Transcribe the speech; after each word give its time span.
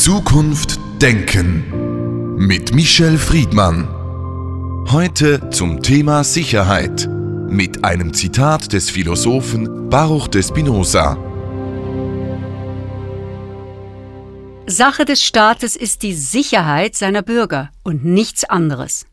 Zukunft 0.00 0.80
Denken 1.02 2.34
mit 2.36 2.74
Michel 2.74 3.18
Friedmann. 3.18 3.86
Heute 4.90 5.50
zum 5.50 5.82
Thema 5.82 6.24
Sicherheit 6.24 7.06
mit 7.06 7.84
einem 7.84 8.14
Zitat 8.14 8.72
des 8.72 8.88
Philosophen 8.88 9.90
Baruch 9.90 10.28
de 10.28 10.42
Spinoza. 10.42 11.18
Sache 14.66 15.04
des 15.04 15.22
Staates 15.22 15.76
ist 15.76 16.02
die 16.02 16.14
Sicherheit 16.14 16.96
seiner 16.96 17.20
Bürger 17.20 17.68
und 17.82 18.02
nichts 18.02 18.44
anderes. 18.44 19.04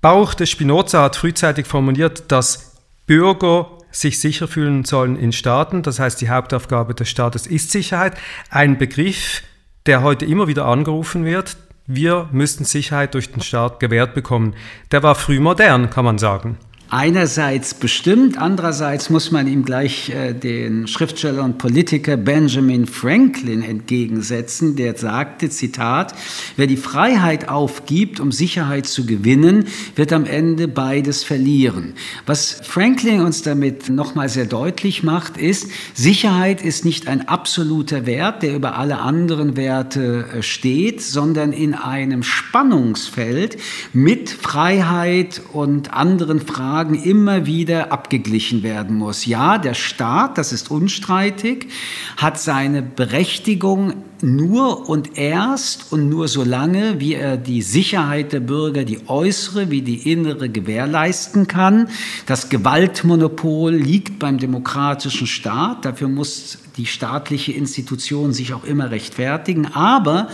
Baruch 0.00 0.34
de 0.34 0.48
Spinoza 0.48 1.04
hat 1.04 1.14
frühzeitig 1.14 1.68
formuliert, 1.68 2.32
dass 2.32 2.72
Bürger 3.06 3.78
sich 3.92 4.18
sicher 4.18 4.48
fühlen 4.48 4.84
sollen 4.84 5.14
in 5.14 5.30
Staaten. 5.30 5.84
Das 5.84 6.00
heißt, 6.00 6.20
die 6.20 6.30
Hauptaufgabe 6.30 6.94
des 6.94 7.08
Staates 7.08 7.46
ist 7.46 7.70
Sicherheit. 7.70 8.16
Ein 8.50 8.76
Begriff, 8.76 9.44
der 9.86 10.02
heute 10.02 10.24
immer 10.24 10.46
wieder 10.46 10.66
angerufen 10.66 11.24
wird. 11.24 11.56
Wir 11.86 12.28
müssten 12.32 12.64
Sicherheit 12.64 13.14
durch 13.14 13.32
den 13.32 13.42
Staat 13.42 13.80
gewährt 13.80 14.14
bekommen. 14.14 14.54
Der 14.92 15.02
war 15.02 15.14
früh 15.14 15.40
modern, 15.40 15.90
kann 15.90 16.04
man 16.04 16.18
sagen. 16.18 16.58
Einerseits 16.92 17.74
bestimmt, 17.74 18.36
andererseits 18.36 19.10
muss 19.10 19.30
man 19.30 19.46
ihm 19.46 19.64
gleich 19.64 20.10
äh, 20.10 20.32
den 20.32 20.88
Schriftsteller 20.88 21.44
und 21.44 21.56
Politiker 21.56 22.16
Benjamin 22.16 22.88
Franklin 22.88 23.62
entgegensetzen, 23.62 24.74
der 24.74 24.96
sagte, 24.96 25.50
Zitat, 25.50 26.16
wer 26.56 26.66
die 26.66 26.76
Freiheit 26.76 27.48
aufgibt, 27.48 28.18
um 28.18 28.32
Sicherheit 28.32 28.86
zu 28.86 29.06
gewinnen, 29.06 29.66
wird 29.94 30.12
am 30.12 30.24
Ende 30.24 30.66
beides 30.66 31.22
verlieren. 31.22 31.94
Was 32.26 32.60
Franklin 32.64 33.20
uns 33.20 33.42
damit 33.42 33.88
nochmal 33.88 34.28
sehr 34.28 34.46
deutlich 34.46 35.04
macht, 35.04 35.36
ist, 35.36 35.68
Sicherheit 35.94 36.60
ist 36.60 36.84
nicht 36.84 37.06
ein 37.06 37.28
absoluter 37.28 38.04
Wert, 38.04 38.42
der 38.42 38.56
über 38.56 38.76
alle 38.76 38.98
anderen 38.98 39.56
Werte 39.56 40.24
äh, 40.34 40.42
steht, 40.42 41.02
sondern 41.02 41.52
in 41.52 41.74
einem 41.74 42.24
Spannungsfeld 42.24 43.58
mit 43.92 44.28
Freiheit 44.28 45.40
und 45.52 45.92
anderen 45.92 46.40
Fragen, 46.40 46.79
Fragen 46.80 46.94
immer 46.94 47.44
wieder 47.44 47.92
abgeglichen 47.92 48.62
werden 48.62 48.96
muss. 48.96 49.26
Ja, 49.26 49.58
der 49.58 49.74
Staat, 49.74 50.38
das 50.38 50.50
ist 50.50 50.70
unstreitig, 50.70 51.66
hat 52.16 52.40
seine 52.40 52.80
Berechtigung 52.80 53.92
nur 54.22 54.88
und 54.88 55.18
erst 55.18 55.92
und 55.92 56.08
nur 56.08 56.26
solange, 56.26 56.98
wie 56.98 57.12
er 57.12 57.36
die 57.36 57.60
Sicherheit 57.60 58.32
der 58.32 58.40
Bürger, 58.40 58.84
die 58.84 59.08
äußere 59.08 59.70
wie 59.70 59.82
die 59.82 60.10
innere, 60.10 60.48
gewährleisten 60.48 61.46
kann. 61.46 61.90
Das 62.24 62.48
Gewaltmonopol 62.48 63.74
liegt 63.74 64.18
beim 64.18 64.38
demokratischen 64.38 65.26
Staat. 65.26 65.84
Dafür 65.84 66.08
muss 66.08 66.60
die 66.78 66.86
staatliche 66.86 67.52
Institution 67.52 68.32
sich 68.32 68.54
auch 68.54 68.64
immer 68.64 68.90
rechtfertigen. 68.90 69.66
Aber 69.66 70.28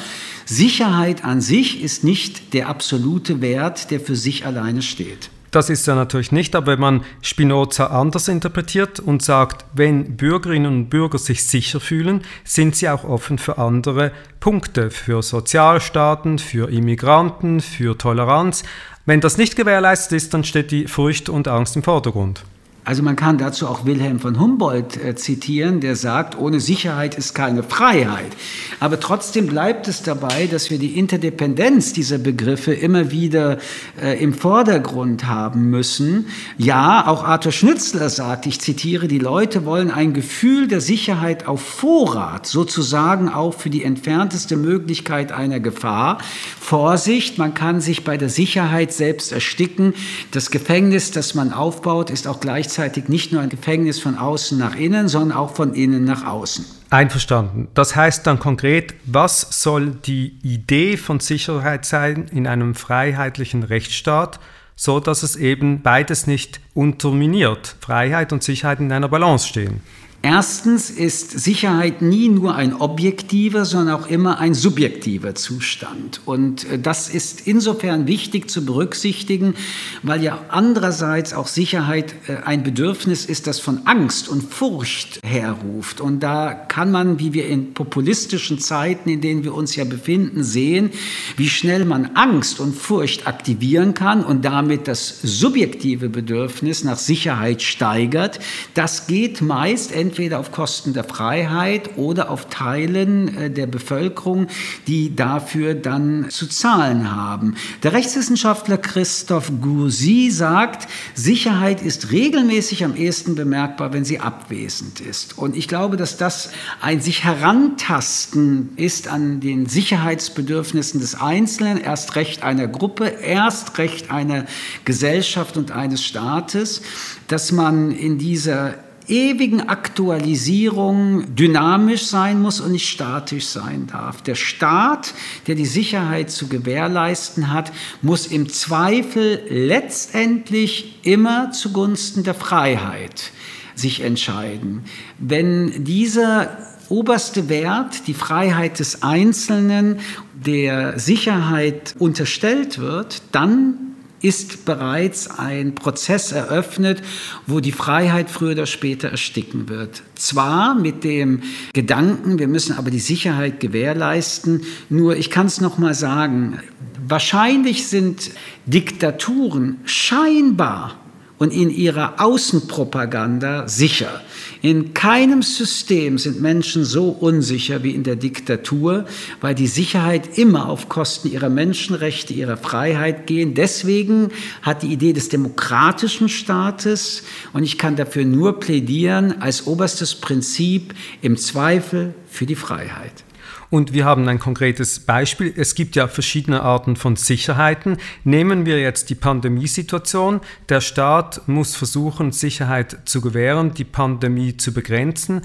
Sicherheit 0.45 1.25
an 1.25 1.41
sich 1.41 1.83
ist 1.83 2.05
nicht 2.05 2.55
der 2.55 2.69
absolute 2.69 3.41
Wert, 3.41 3.91
der 3.91 3.99
für 3.99 4.15
sich 4.15 4.47
alleine 4.47 4.83
steht. 4.83 5.31
Das 5.57 5.71
ist 5.71 5.89
er 5.89 5.95
natürlich 5.95 6.33
nicht, 6.33 6.55
aber 6.55 6.73
wenn 6.73 6.81
man 6.81 7.05
Spinoza 7.23 7.87
anders 7.87 8.29
interpretiert 8.29 9.01
und 9.01 9.23
sagt, 9.23 9.65
wenn 9.73 10.19
Bürgerinnen 10.19 10.67
und 10.71 10.91
Bürger 10.91 11.17
sich 11.17 11.47
sicher 11.47 11.81
fühlen, 11.81 12.21
sind 12.45 12.77
sie 12.77 12.91
auch 12.91 13.05
offen 13.05 13.39
für 13.39 13.57
andere 13.57 14.13
Punkte, 14.39 14.91
für 14.91 15.23
Sozialstaaten, 15.23 16.39
für 16.39 16.71
Immigranten, 16.71 17.61
für 17.63 17.97
Toleranz. 17.97 18.65
Wenn 19.07 19.23
das 19.23 19.39
nicht 19.39 19.57
gewährleistet 19.57 20.13
ist, 20.19 20.35
dann 20.35 20.45
steht 20.45 20.73
die 20.73 20.89
Furcht 20.89 21.31
und 21.31 21.49
Angst 21.49 21.75
im 21.75 21.83
Vordergrund. 21.83 22.45
Also 22.87 23.03
man 23.03 23.17
kann 23.17 23.37
dazu 23.37 23.67
auch 23.67 23.85
Wilhelm 23.85 24.21
von 24.21 24.39
Humboldt 24.39 24.97
äh, 24.97 25.17
zitieren, 25.17 25.81
der 25.81 25.97
sagt, 25.97 26.39
ohne 26.39 26.61
Sicherheit 26.61 27.17
ist 27.17 27.35
keine 27.35 27.65
Freiheit. 27.65 28.31
Aber 28.79 29.01
trotzdem 29.01 29.49
bleibt 29.49 29.89
es 29.89 30.03
dabei, 30.03 30.47
dass 30.47 30.71
wir 30.71 30.79
die 30.79 30.97
Interdependenz 30.97 31.95
dieser 31.95 32.19
Begriffe 32.19 32.73
immer 32.73 33.11
wieder 33.11 33.59
äh, 34.01 34.23
im 34.23 34.33
Vordergrund 34.33 35.27
haben 35.27 35.69
müssen. 35.69 36.29
Ja, 36.59 37.09
auch 37.09 37.25
Arthur 37.25 37.51
Schnitzler 37.51 38.09
sagt, 38.09 38.47
ich 38.47 38.61
zitiere, 38.61 39.09
die 39.09 39.19
Leute 39.19 39.65
wollen 39.65 39.91
ein 39.91 40.13
Gefühl 40.13 40.69
der 40.69 40.81
Sicherheit 40.81 41.49
auf 41.49 41.63
Vorrat, 41.63 42.47
sozusagen 42.47 43.29
auch 43.29 43.55
für 43.55 43.71
die 43.71 43.83
entfernteste 43.83 44.57
Möglichkeit 44.57 45.33
einer 45.33 45.59
Gefahr. 45.59 46.19
Vorsicht, 46.61 47.37
man 47.37 47.53
kann 47.53 47.81
sich 47.81 48.05
bei 48.05 48.17
der 48.17 48.29
Sicherheit 48.29 48.93
selbst 48.93 49.33
ersticken. 49.33 49.93
Das 50.31 50.53
Gefängnis, 50.53 51.11
das 51.11 51.35
man 51.35 51.53
aufbaut, 51.53 52.11
ist 52.11 52.29
auch 52.29 52.39
gleichzeitig 52.39 52.76
gleichzeitig 52.77 53.09
nicht 53.09 53.33
nur 53.33 53.41
ein 53.41 53.49
Gefängnis 53.49 53.99
von 53.99 54.17
außen 54.19 54.59
nach 54.59 54.77
innen, 54.77 55.09
sondern 55.09 55.37
auch 55.37 55.55
von 55.55 55.73
innen 55.73 56.05
nach 56.05 56.27
außen. 56.27 56.65
Einverstanden. 56.91 57.69
Das 57.73 57.97
heißt 57.97 58.27
dann 58.27 58.39
konkret, 58.39 58.95
was 59.07 59.63
soll 59.63 59.91
die 59.91 60.37
Idee 60.43 60.99
von 60.99 61.19
Sicherheit 61.19 61.87
sein 61.87 62.27
in 62.31 62.47
einem 62.47 62.75
freiheitlichen 62.75 63.63
Rechtsstaat, 63.63 64.39
so 64.77 65.01
dass 65.01 65.23
es 65.23 65.37
eben 65.37 65.81
beides 65.81 66.27
nicht 66.27 66.61
unterminiert, 66.75 67.77
Freiheit 67.81 68.33
und 68.35 68.43
Sicherheit 68.43 68.79
in 68.81 68.93
einer 68.93 69.09
Balance 69.09 69.49
stehen? 69.49 69.81
Erstens 70.29 70.91
ist 70.91 71.39
Sicherheit 71.39 72.03
nie 72.03 72.29
nur 72.29 72.57
ein 72.57 72.75
objektiver, 72.75 73.65
sondern 73.65 73.95
auch 73.95 74.09
immer 74.09 74.41
ein 74.41 74.55
subjektiver 74.55 75.37
Zustand. 75.37 76.21
Und 76.25 76.69
äh, 76.69 76.81
das 76.81 77.09
ist 77.09 77.47
insofern 77.47 78.09
wichtig 78.09 78.51
zu 78.51 78.67
berücksichtigen, 78.67 79.55
weil 80.03 80.25
ja 80.25 80.45
andererseits 80.49 81.33
auch 81.33 81.47
Sicherheit 81.47 82.17
äh, 82.27 82.39
ein 82.45 82.65
Bedürfnis 82.65 83.25
ist, 83.25 83.47
das 83.47 83.61
von 83.61 83.83
Angst 83.87 84.29
und 84.29 84.43
Furcht 84.43 85.21
herruft. 85.25 86.01
Und 86.01 86.25
da 86.25 86.55
kann 86.55 86.91
man, 86.91 87.21
wie 87.21 87.33
wir 87.33 87.47
in 87.47 87.73
populistischen 87.73 88.59
Zeiten, 88.59 89.09
in 89.09 89.21
denen 89.21 89.45
wir 89.45 89.55
uns 89.55 89.77
ja 89.77 89.85
befinden, 89.85 90.43
sehen, 90.43 90.91
wie 91.37 91.49
schnell 91.49 91.85
man 91.85 92.17
Angst 92.17 92.59
und 92.59 92.75
Furcht 92.75 93.29
aktivieren 93.29 93.95
kann 93.95 94.25
und 94.25 94.45
damit 94.45 94.89
das 94.89 95.21
subjektive 95.23 96.09
Bedürfnis 96.09 96.83
nach 96.83 96.99
Sicherheit 96.99 97.63
steigert. 97.63 98.41
Das 98.75 99.07
geht 99.07 99.41
meist 99.41 99.93
entweder 99.93 100.16
entweder 100.17 100.39
auf 100.39 100.51
Kosten 100.51 100.95
der 100.95 101.05
Freiheit 101.05 101.99
oder 101.99 102.31
auf 102.31 102.49
Teilen 102.49 103.37
äh, 103.37 103.51
der 103.51 103.67
Bevölkerung, 103.67 104.47
die 104.87 105.15
dafür 105.15 105.75
dann 105.75 106.31
zu 106.31 106.47
zahlen 106.47 107.15
haben. 107.15 107.55
Der 107.83 107.93
Rechtswissenschaftler 107.93 108.79
Christoph 108.79 109.53
Goursy 109.61 110.31
sagt, 110.31 110.89
Sicherheit 111.13 111.83
ist 111.83 112.13
regelmäßig 112.13 112.83
am 112.83 112.97
ehesten 112.97 113.35
bemerkbar, 113.35 113.93
wenn 113.93 114.07
sie 114.07 114.19
abwesend 114.19 115.01
ist. 115.01 115.37
Und 115.37 115.55
ich 115.55 115.69
glaube, 115.69 115.99
dass 115.99 116.17
das 116.17 116.49
ein 116.81 117.03
sich 117.03 117.23
herantasten 117.25 118.71
ist 118.77 119.09
an 119.09 119.41
den 119.41 119.67
Sicherheitsbedürfnissen 119.67 120.99
des 120.99 121.15
Einzelnen, 121.21 121.77
erst 121.77 122.17
recht 122.17 122.43
einer 122.43 122.69
Gruppe, 122.69 123.05
erst 123.05 123.77
recht 123.77 124.11
einer 124.11 124.47
Gesellschaft 124.87 125.59
und 125.59 125.73
eines 125.73 126.03
Staates, 126.03 126.81
dass 127.29 127.53
man 127.53 127.91
in 127.91 128.17
dieser 128.17 128.86
ewigen 129.09 129.69
Aktualisierung 129.69 131.35
dynamisch 131.35 132.07
sein 132.07 132.41
muss 132.41 132.61
und 132.61 132.73
nicht 132.73 132.89
statisch 132.89 133.47
sein 133.47 133.87
darf. 133.87 134.23
Der 134.23 134.35
Staat, 134.35 135.15
der 135.47 135.55
die 135.55 135.67
Sicherheit 135.67 136.31
zu 136.31 136.49
gewährleisten 136.49 137.53
hat, 137.53 137.73
muss 138.03 138.27
im 138.27 138.49
Zweifel 138.49 139.43
letztendlich 139.49 141.01
immer 141.03 141.53
zugunsten 141.53 142.25
der 142.25 142.35
Freiheit 142.35 143.33
sich 143.75 144.01
entscheiden. 144.01 144.85
Wenn 145.19 145.85
dieser 145.85 146.57
oberste 146.89 147.49
Wert, 147.49 148.07
die 148.07 148.15
Freiheit 148.15 148.79
des 148.79 149.03
Einzelnen, 149.03 149.99
der 150.35 150.99
Sicherheit 150.99 151.95
unterstellt 151.99 152.79
wird, 152.79 153.23
dann 153.33 153.86
ist 154.23 154.65
bereits 154.65 155.29
ein 155.39 155.75
Prozess 155.75 156.33
eröffnet, 156.33 157.03
wo 157.47 157.61
die 157.61 157.73
Freiheit 157.73 158.31
früher 158.31 158.53
oder 158.53 158.67
später 158.67 159.09
ersticken 159.09 159.69
wird. 159.69 160.03
Zwar 160.15 160.75
mit 160.75 161.05
dem 161.05 161.43
Gedanken, 161.73 162.39
wir 162.39 162.49
müssen 162.49 162.77
aber 162.77 162.91
die 162.91 162.99
Sicherheit 162.99 163.61
gewährleisten, 163.61 164.63
nur 164.89 165.17
ich 165.17 165.31
kann 165.31 165.47
es 165.47 165.61
noch 165.61 165.79
mal 165.79 165.95
sagen, 165.95 166.61
wahrscheinlich 167.07 167.87
sind 167.87 168.31
Diktaturen 168.67 169.79
scheinbar 169.85 170.97
und 171.39 171.53
in 171.53 171.71
ihrer 171.71 172.21
Außenpropaganda 172.21 173.69
sicher. 173.69 174.23
In 174.63 174.95
keinem 174.95 175.43
System 175.43 176.19
sind 176.19 176.41
Menschen 176.41 176.85
so 176.85 177.09
unsicher 177.09 177.83
wie 177.83 177.91
in 177.91 178.05
der 178.05 178.17
Diktatur, 178.17 179.05
weil 179.41 179.55
die 179.55 179.67
Sicherheit 179.67 180.39
immer 180.39 180.69
auf 180.69 180.89
Kosten 180.89 181.31
ihrer 181.31 181.51
Menschenrechte, 181.51 182.33
ihrer 182.33 182.57
Freiheit 182.57 183.27
gehen. 183.27 183.55
Deswegen 183.55 184.31
hat 184.63 184.83
die 184.83 184.93
Idee 184.93 185.13
des 185.13 185.29
demokratischen 185.29 186.29
Staates, 186.29 187.23
und 187.53 187.65
ich 187.65 187.77
kann 187.77 187.97
dafür 187.97 188.25
nur 188.25 188.59
plädieren, 188.59 189.41
als 189.41 189.67
oberstes 189.67 190.15
Prinzip 190.15 190.95
im 191.21 191.37
Zweifel 191.37 192.15
für 192.29 192.47
die 192.47 192.57
Freiheit. 192.57 193.26
Und 193.71 193.93
wir 193.93 194.05
haben 194.05 194.29
ein 194.29 194.39
konkretes 194.39 195.01
Beispiel. 195.01 195.53
Es 195.57 195.75
gibt 195.75 195.97
ja 195.97 196.09
verschiedene 196.09 196.63
Arten 196.63 196.97
von 196.97 197.17
Sicherheiten. 197.17 197.99
Nehmen 198.25 198.67
wir 198.67 198.81
jetzt 198.81 199.11
die 199.11 199.15
Pandemiesituation. 199.15 200.41
Der 200.69 200.81
Staat 200.81 201.49
muss 201.49 201.75
versuchen, 201.75 202.33
Sicherheit 202.33 202.99
zu 203.07 203.21
gewähren, 203.21 203.75
die 203.75 203.85
Pandemie 203.85 204.57
zu 204.57 204.73
begrenzen. 204.73 205.43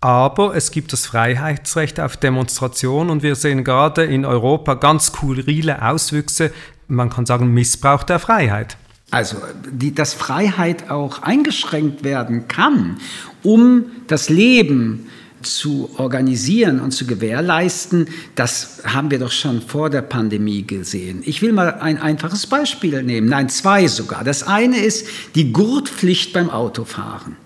Aber 0.00 0.54
es 0.54 0.70
gibt 0.70 0.92
das 0.92 1.06
Freiheitsrecht 1.06 1.98
auf 2.00 2.16
Demonstration 2.16 3.08
und 3.08 3.22
wir 3.22 3.34
sehen 3.34 3.64
gerade 3.64 4.04
in 4.04 4.24
Europa 4.24 4.74
ganz 4.74 5.06
skurrile 5.06 5.82
Auswüchse, 5.82 6.52
man 6.88 7.10
kann 7.10 7.26
sagen 7.26 7.52
Missbrauch 7.52 8.04
der 8.04 8.18
Freiheit. 8.18 8.76
Also, 9.10 9.38
die, 9.70 9.94
dass 9.94 10.14
Freiheit 10.14 10.90
auch 10.90 11.22
eingeschränkt 11.22 12.04
werden 12.04 12.48
kann, 12.48 12.98
um 13.42 13.86
das 14.08 14.28
Leben 14.28 15.08
zu 15.54 15.90
organisieren 15.96 16.80
und 16.80 16.90
zu 16.90 17.06
gewährleisten, 17.06 18.08
das 18.34 18.82
haben 18.84 19.10
wir 19.10 19.18
doch 19.18 19.32
schon 19.32 19.62
vor 19.62 19.90
der 19.90 20.02
Pandemie 20.02 20.66
gesehen. 20.66 21.22
Ich 21.24 21.42
will 21.42 21.52
mal 21.52 21.74
ein 21.74 21.98
einfaches 21.98 22.46
Beispiel 22.46 23.02
nehmen, 23.02 23.28
nein, 23.28 23.48
zwei 23.48 23.86
sogar. 23.86 24.24
Das 24.24 24.42
eine 24.42 24.78
ist 24.78 25.06
die 25.34 25.52
Gurtpflicht 25.52 26.32
beim 26.32 26.50
Autofahren. 26.50 27.36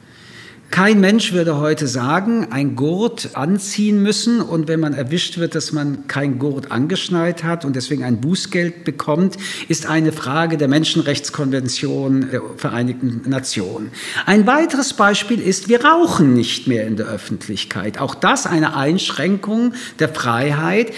Kein 0.70 1.00
Mensch 1.00 1.32
würde 1.32 1.56
heute 1.56 1.88
sagen, 1.88 2.49
ein 2.52 2.76
Gurt 2.76 3.31
anziehen 3.34 4.02
müssen 4.05 4.40
und 4.40 4.69
wenn 4.69 4.78
man 4.78 4.94
erwischt 4.94 5.37
wird, 5.38 5.56
dass 5.56 5.72
man 5.72 6.06
kein 6.06 6.38
Gurt 6.38 6.70
angeschnallt 6.70 7.43
hat 7.43 7.64
und 7.64 7.75
deswegen 7.75 8.05
ein 8.05 8.20
Bußgeld 8.20 8.84
bekommt, 8.84 9.37
ist 9.69 9.87
eine 9.87 10.12
Frage 10.12 10.58
der 10.58 10.69
Menschenrechtskonvention 10.69 12.31
der 12.31 12.43
Vereinigten 12.56 13.28
Nationen. 13.28 13.90
Ein 14.26 14.46
weiteres 14.46 14.94
Beispiel 14.94 15.40
ist, 15.40 15.69
wir 15.69 15.84
rauchen 15.84 16.34
nicht 16.34 16.69
mehr 16.69 16.87
in 16.87 16.96
der 16.96 17.06
Öffentlichkeit. 17.06 18.00
Auch 18.00 18.14
das 18.14 18.46
eine 18.46 18.76
Einschränkung 18.76 19.75
der 19.99 20.08
Freiheit. 20.08 20.93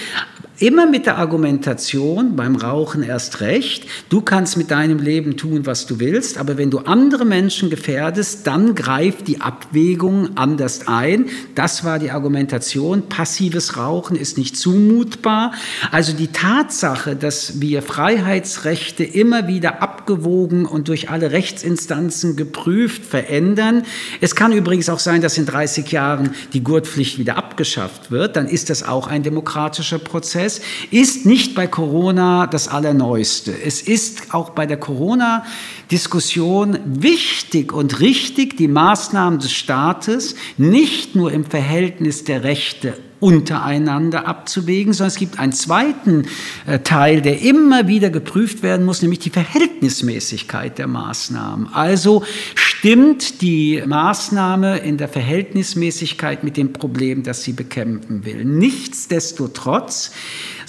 Immer 0.62 0.86
mit 0.86 1.06
der 1.06 1.18
Argumentation, 1.18 2.36
beim 2.36 2.54
Rauchen 2.54 3.02
erst 3.02 3.40
recht, 3.40 3.84
du 4.10 4.20
kannst 4.20 4.56
mit 4.56 4.70
deinem 4.70 5.00
Leben 5.00 5.36
tun, 5.36 5.66
was 5.66 5.86
du 5.86 5.98
willst, 5.98 6.38
aber 6.38 6.56
wenn 6.56 6.70
du 6.70 6.78
andere 6.78 7.24
Menschen 7.24 7.68
gefährdest, 7.68 8.46
dann 8.46 8.76
greift 8.76 9.26
die 9.26 9.40
Abwägung 9.40 10.36
anders 10.36 10.86
ein. 10.86 11.26
Das 11.56 11.82
war 11.82 11.98
die 11.98 12.12
Argumentation. 12.12 13.08
Passives 13.08 13.76
Rauchen 13.76 14.14
ist 14.14 14.38
nicht 14.38 14.56
zumutbar. 14.56 15.52
Also 15.90 16.12
die 16.12 16.28
Tatsache, 16.28 17.16
dass 17.16 17.60
wir 17.60 17.82
Freiheitsrechte 17.82 19.02
immer 19.02 19.48
wieder 19.48 19.82
abgewogen 19.82 20.64
und 20.64 20.86
durch 20.86 21.10
alle 21.10 21.32
Rechtsinstanzen 21.32 22.36
geprüft 22.36 23.04
verändern. 23.04 23.82
Es 24.20 24.36
kann 24.36 24.52
übrigens 24.52 24.88
auch 24.88 25.00
sein, 25.00 25.22
dass 25.22 25.36
in 25.38 25.46
30 25.46 25.90
Jahren 25.90 26.30
die 26.52 26.62
Gurtpflicht 26.62 27.18
wieder 27.18 27.36
abgeschafft 27.36 28.12
wird. 28.12 28.36
Dann 28.36 28.46
ist 28.46 28.70
das 28.70 28.84
auch 28.84 29.08
ein 29.08 29.24
demokratischer 29.24 29.98
Prozess. 29.98 30.51
Prozess 30.52 30.60
ist 30.90 31.26
nicht 31.26 31.54
bei 31.54 31.66
Corona 31.66 32.46
das 32.46 32.68
Allerneueste. 32.68 33.54
Es 33.64 33.82
ist 33.82 34.34
auch 34.34 34.50
bei 34.50 34.66
der 34.66 34.76
Corona-Diskussion 34.76 36.78
wichtig 36.84 37.72
und 37.72 38.00
richtig, 38.00 38.56
die 38.56 38.68
Maßnahmen 38.68 39.38
des 39.38 39.52
Staates 39.52 40.34
nicht 40.58 41.14
nur 41.14 41.32
im 41.32 41.44
Verhältnis 41.44 42.24
der 42.24 42.44
Rechte 42.44 42.98
untereinander 43.22 44.26
abzuwägen, 44.26 44.92
sondern 44.92 45.08
es 45.08 45.16
gibt 45.16 45.38
einen 45.38 45.52
zweiten 45.52 46.26
äh, 46.66 46.80
Teil, 46.80 47.22
der 47.22 47.40
immer 47.40 47.86
wieder 47.86 48.10
geprüft 48.10 48.64
werden 48.64 48.84
muss, 48.84 49.00
nämlich 49.00 49.20
die 49.20 49.30
Verhältnismäßigkeit 49.30 50.76
der 50.76 50.88
Maßnahmen. 50.88 51.68
Also 51.72 52.24
stimmt 52.56 53.40
die 53.40 53.80
Maßnahme 53.86 54.78
in 54.78 54.98
der 54.98 55.06
Verhältnismäßigkeit 55.06 56.42
mit 56.42 56.56
dem 56.56 56.72
Problem, 56.72 57.22
das 57.22 57.44
sie 57.44 57.52
bekämpfen 57.52 58.24
will. 58.24 58.44
Nichtsdestotrotz 58.44 60.10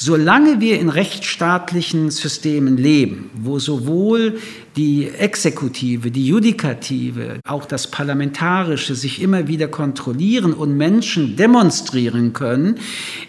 Solange 0.06 0.60
wir 0.60 0.82
in 0.82 0.90
rechtsstaatlichen 0.90 2.12
Systemen 2.12 2.76
leben, 2.76 3.30
wo 3.36 3.58
sowohl 3.58 4.38
die 4.76 5.08
Exekutive, 5.08 6.12
die 6.12 6.28
Judikative, 6.28 7.40
auch 7.48 7.64
das 7.64 7.90
Parlamentarische 7.90 8.96
sich 8.96 9.22
immer 9.22 9.48
wieder 9.48 9.70
kontrollieren 9.70 10.52
und 10.52 10.76
Menschen 10.76 11.38
demonstrieren 11.38 12.34
können, 12.34 12.80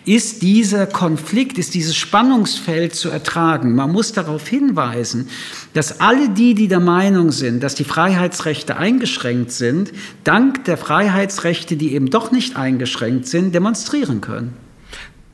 ist 0.05 0.43
dieser 0.43 0.89
Konflikt, 0.89 1.59
ist 1.59 1.75
dieses 1.75 1.95
Spannungsfeld 1.95 2.97
zu 2.97 3.09
ertragen. 3.09 3.77
Man 3.77 3.93
muss 3.93 4.11
darauf 4.11 4.49
hinweisen, 4.49 5.29
dass 5.75 6.01
alle 6.01 6.31
die, 6.31 6.55
die 6.55 6.67
der 6.67 6.81
Meinung 6.81 7.31
sind, 7.31 7.63
dass 7.63 7.77
die 7.77 7.85
Freiheitsrechte 7.85 8.77
eingeschränkt 8.77 9.53
sind, 9.53 9.93
dank 10.25 10.65
der 10.65 10.77
Freiheitsrechte, 10.77 11.77
die 11.77 11.95
eben 11.95 12.11
doch 12.11 12.33
nicht 12.33 12.57
eingeschränkt 12.57 13.29
sind, 13.29 13.55
demonstrieren 13.55 14.21
können. 14.21 14.65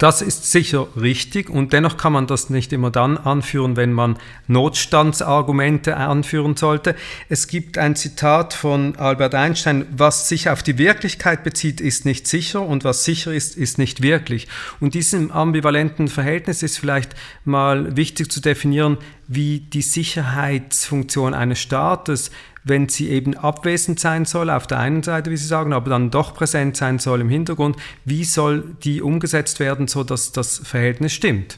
Das 0.00 0.23
ist 0.23 0.50
sicher 0.50 0.88
richtig 0.99 1.50
und 1.50 1.75
dennoch 1.75 1.99
kann 1.99 2.14
man 2.14 2.26
das 2.26 2.49
nicht 2.49 2.73
immer 2.73 2.91
dann 2.91 3.19
anführen, 3.19 3.76
wenn 3.76 3.93
man 3.93 4.17
Notstandsargumente 4.47 5.94
anführen 5.94 6.56
sollte. 6.56 6.97
Es 7.29 7.49
gibt 7.49 7.76
ein 7.76 7.94
Zitat 7.97 8.55
von 8.55 8.97
Albert 8.97 9.35
Einstein, 9.35 9.85
was 9.94 10.26
sich 10.26 10.49
auf 10.49 10.62
die 10.62 10.79
Wirklichkeit 10.79 11.44
bezieht, 11.44 11.82
ist 11.82 12.06
nicht 12.06 12.26
sicher 12.26 12.62
und 12.62 12.82
was 12.82 13.05
sicher 13.05 13.35
ist, 13.35 13.58
ist 13.58 13.76
nicht 13.76 14.00
wirklich. 14.00 14.49
Und 14.81 14.94
diesem 14.94 15.31
ambivalenten 15.32 16.08
Verhältnis 16.08 16.62
ist 16.62 16.79
vielleicht 16.79 17.14
mal 17.44 17.94
wichtig 17.94 18.32
zu 18.32 18.41
definieren, 18.41 18.97
wie 19.29 19.61
die 19.61 19.82
Sicherheitsfunktion 19.82 21.35
eines 21.35 21.61
Staates 21.61 22.31
wenn 22.64 22.88
sie 22.88 23.08
eben 23.08 23.36
abwesend 23.36 24.00
sein 24.00 24.24
soll, 24.24 24.50
auf 24.50 24.66
der 24.66 24.78
einen 24.78 25.02
Seite, 25.02 25.30
wie 25.30 25.36
Sie 25.36 25.46
sagen, 25.46 25.72
aber 25.72 25.90
dann 25.90 26.10
doch 26.10 26.34
präsent 26.34 26.76
sein 26.76 26.98
soll 26.98 27.20
im 27.20 27.28
Hintergrund, 27.28 27.76
wie 28.04 28.24
soll 28.24 28.76
die 28.84 29.02
umgesetzt 29.02 29.60
werden, 29.60 29.88
sodass 29.88 30.32
das 30.32 30.58
Verhältnis 30.58 31.12
stimmt? 31.12 31.56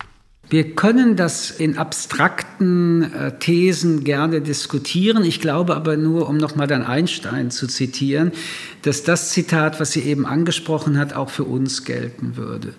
Wir 0.52 0.74
können 0.74 1.16
das 1.16 1.50
in 1.50 1.78
abstrakten 1.78 3.10
äh, 3.14 3.38
Thesen 3.38 4.04
gerne 4.04 4.42
diskutieren. 4.42 5.24
Ich 5.24 5.40
glaube 5.40 5.74
aber 5.74 5.96
nur, 5.96 6.28
um 6.28 6.36
nochmal 6.36 6.66
dann 6.66 6.82
Einstein 6.82 7.50
zu 7.50 7.66
zitieren, 7.66 8.32
dass 8.82 9.02
das 9.02 9.30
Zitat, 9.30 9.80
was 9.80 9.92
sie 9.92 10.02
eben 10.02 10.26
angesprochen 10.26 10.98
hat, 10.98 11.14
auch 11.14 11.30
für 11.30 11.44
uns 11.44 11.84
gelten 11.84 12.36
würde. 12.36 12.74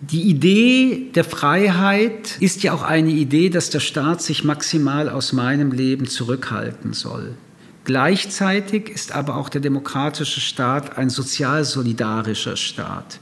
Die 0.00 0.22
Idee 0.22 1.10
der 1.14 1.24
Freiheit 1.24 2.38
ist 2.40 2.62
ja 2.62 2.72
auch 2.72 2.82
eine 2.82 3.10
Idee, 3.10 3.50
dass 3.50 3.68
der 3.68 3.80
Staat 3.80 4.22
sich 4.22 4.44
maximal 4.44 5.10
aus 5.10 5.34
meinem 5.34 5.72
Leben 5.72 6.06
zurückhalten 6.06 6.94
soll. 6.94 7.34
Gleichzeitig 7.84 8.88
ist 8.88 9.12
aber 9.12 9.36
auch 9.36 9.48
der 9.48 9.60
demokratische 9.60 10.40
Staat 10.40 10.98
ein 10.98 11.10
sozial 11.10 11.64
solidarischer 11.64 12.56
Staat. 12.56 13.20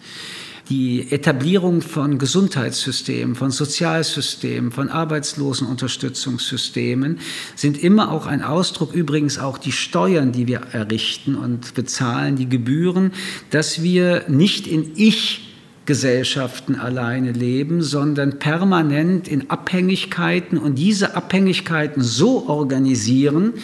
Die 0.68 1.10
Etablierung 1.10 1.80
von 1.80 2.18
Gesundheitssystemen, 2.18 3.36
von 3.36 3.50
Sozialsystemen, 3.50 4.70
von 4.70 4.90
Arbeitslosenunterstützungssystemen 4.90 7.20
sind 7.54 7.82
immer 7.82 8.12
auch 8.12 8.26
ein 8.26 8.42
Ausdruck, 8.42 8.92
übrigens 8.92 9.38
auch 9.38 9.56
die 9.56 9.72
Steuern, 9.72 10.32
die 10.32 10.46
wir 10.46 10.60
errichten 10.72 11.36
und 11.36 11.72
bezahlen, 11.72 12.36
die 12.36 12.50
Gebühren, 12.50 13.12
dass 13.48 13.82
wir 13.82 14.26
nicht 14.28 14.66
in 14.66 14.92
Ich 14.96 15.47
Gesellschaften 15.88 16.74
alleine 16.74 17.32
leben, 17.32 17.80
sondern 17.80 18.38
permanent 18.38 19.26
in 19.26 19.48
Abhängigkeiten 19.48 20.58
und 20.58 20.74
diese 20.74 21.16
Abhängigkeiten 21.16 22.02
so 22.02 22.46
organisieren, 22.46 23.54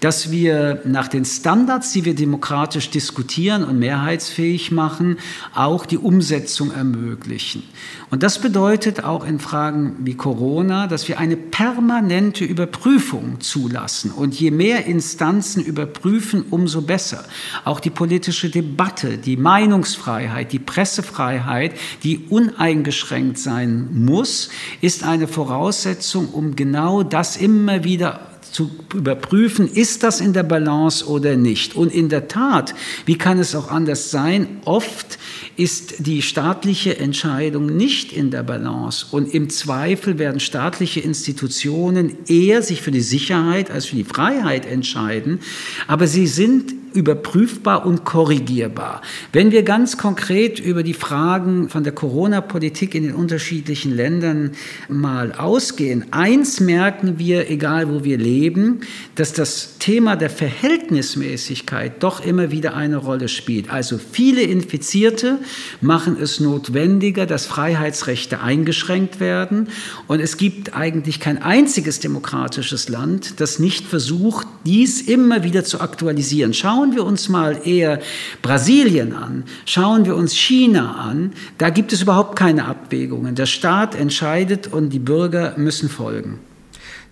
dass 0.00 0.30
wir 0.30 0.82
nach 0.84 1.08
den 1.08 1.24
Standards, 1.24 1.92
die 1.92 2.04
wir 2.04 2.14
demokratisch 2.14 2.90
diskutieren 2.90 3.64
und 3.64 3.78
mehrheitsfähig 3.78 4.70
machen, 4.72 5.16
auch 5.54 5.86
die 5.86 5.96
Umsetzung 5.96 6.70
ermöglichen. 6.70 7.62
Und 8.10 8.24
das 8.24 8.40
bedeutet 8.40 9.04
auch 9.04 9.24
in 9.24 9.38
Fragen 9.38 9.94
wie 10.00 10.14
Corona, 10.14 10.88
dass 10.88 11.06
wir 11.06 11.20
eine 11.20 11.36
permanente 11.36 12.44
Überprüfung 12.44 13.40
zulassen. 13.40 14.10
Und 14.10 14.38
je 14.38 14.50
mehr 14.50 14.86
Instanzen 14.86 15.62
überprüfen, 15.62 16.44
umso 16.50 16.82
besser. 16.82 17.24
Auch 17.64 17.78
die 17.78 17.90
politische 17.90 18.50
Debatte, 18.50 19.16
die 19.16 19.36
Meinungsfreiheit, 19.36 20.52
die 20.52 20.58
Pressefreiheit, 20.58 21.72
die 22.02 22.26
uneingeschränkt 22.28 23.38
sein 23.38 23.88
muss, 23.92 24.50
ist 24.80 25.04
eine 25.04 25.28
Voraussetzung, 25.28 26.30
um 26.30 26.56
genau 26.56 27.04
das 27.04 27.36
immer 27.36 27.84
wieder 27.84 28.29
zu 28.60 28.70
überprüfen, 28.94 29.66
ist 29.72 30.02
das 30.02 30.20
in 30.20 30.34
der 30.34 30.42
Balance 30.42 31.06
oder 31.06 31.36
nicht. 31.36 31.76
Und 31.76 31.94
in 31.94 32.10
der 32.10 32.28
Tat, 32.28 32.74
wie 33.06 33.16
kann 33.16 33.38
es 33.38 33.54
auch 33.54 33.70
anders 33.70 34.10
sein, 34.10 34.60
oft 34.66 35.18
ist 35.56 36.06
die 36.06 36.20
staatliche 36.20 36.98
Entscheidung 36.98 37.74
nicht 37.74 38.12
in 38.12 38.30
der 38.30 38.42
Balance. 38.42 39.06
Und 39.10 39.32
im 39.32 39.48
Zweifel 39.48 40.18
werden 40.18 40.40
staatliche 40.40 41.00
Institutionen 41.00 42.18
eher 42.26 42.62
sich 42.62 42.82
für 42.82 42.90
die 42.90 43.00
Sicherheit 43.00 43.70
als 43.70 43.86
für 43.86 43.96
die 43.96 44.04
Freiheit 44.04 44.66
entscheiden. 44.66 45.40
Aber 45.86 46.06
sie 46.06 46.26
sind 46.26 46.74
überprüfbar 46.92 47.86
und 47.86 48.04
korrigierbar. 48.04 49.02
Wenn 49.32 49.52
wir 49.52 49.62
ganz 49.62 49.96
konkret 49.96 50.58
über 50.58 50.82
die 50.82 50.94
Fragen 50.94 51.68
von 51.68 51.84
der 51.84 51.92
Corona-Politik 51.92 52.94
in 52.94 53.04
den 53.04 53.14
unterschiedlichen 53.14 53.94
Ländern 53.94 54.52
mal 54.88 55.32
ausgehen, 55.32 56.06
eins 56.10 56.60
merken 56.60 57.18
wir, 57.18 57.50
egal 57.50 57.88
wo 57.88 58.04
wir 58.04 58.18
leben, 58.18 58.80
dass 59.14 59.32
das 59.32 59.78
Thema 59.78 60.16
der 60.16 60.30
Verhältnismäßigkeit 60.30 62.02
doch 62.02 62.24
immer 62.24 62.50
wieder 62.50 62.74
eine 62.74 62.96
Rolle 62.96 63.28
spielt. 63.28 63.70
Also 63.70 63.98
viele 63.98 64.42
Infizierte 64.42 65.38
machen 65.80 66.16
es 66.20 66.40
notwendiger, 66.40 67.26
dass 67.26 67.46
Freiheitsrechte 67.46 68.40
eingeschränkt 68.40 69.20
werden. 69.20 69.68
Und 70.06 70.20
es 70.20 70.36
gibt 70.36 70.74
eigentlich 70.74 71.20
kein 71.20 71.42
einziges 71.42 72.00
demokratisches 72.00 72.88
Land, 72.88 73.40
das 73.40 73.58
nicht 73.58 73.86
versucht, 73.86 74.46
dies 74.64 75.00
immer 75.00 75.42
wieder 75.42 75.64
zu 75.64 75.80
aktualisieren. 75.80 76.54
Schauen 76.54 76.94
wir 76.94 77.04
uns 77.04 77.28
mal 77.28 77.60
eher 77.66 78.00
Brasilien 78.42 79.14
an, 79.14 79.44
schauen 79.64 80.04
wir 80.04 80.16
uns 80.16 80.34
China 80.34 80.96
an, 80.96 81.32
da 81.58 81.70
gibt 81.70 81.92
es 81.92 82.02
überhaupt 82.02 82.36
keine 82.36 82.66
Abwägungen. 82.66 83.34
Der 83.34 83.46
Staat 83.46 83.94
entscheidet 83.94 84.66
und 84.66 84.90
die 84.90 84.98
Bürger 84.98 85.54
müssen 85.56 85.88
folgen. 85.88 86.38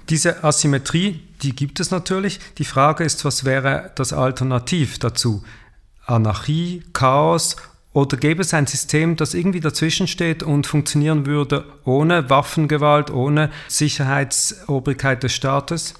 Diese 0.09 0.43
Asymmetrie, 0.43 1.21
die 1.43 1.55
gibt 1.55 1.81
es 1.81 1.91
natürlich. 1.91 2.41
Die 2.57 2.65
Frage 2.65 3.05
ist, 3.05 3.25
was 3.25 3.45
wäre 3.45 3.91
das 3.95 4.13
Alternativ 4.13 4.99
dazu? 4.99 5.43
Anarchie, 6.07 6.83
Chaos 6.95 7.57
oder 7.93 8.17
gäbe 8.17 8.43
es 8.43 8.55
ein 8.55 8.67
System, 8.67 9.17
das 9.17 9.35
irgendwie 9.35 9.61
dazwischen 9.61 10.07
steht 10.07 10.43
und 10.43 10.67
funktionieren 10.67 11.27
würde 11.27 11.65
ohne 11.85 12.31
Waffengewalt, 12.31 13.11
ohne 13.11 13.51
Sicherheitsobrigkeit 13.69 15.23
des 15.23 15.35
Staates? 15.35 15.95